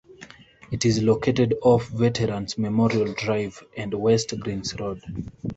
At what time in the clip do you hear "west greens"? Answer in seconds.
3.93-4.73